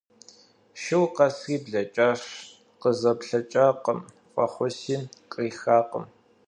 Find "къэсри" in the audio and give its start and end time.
1.15-1.55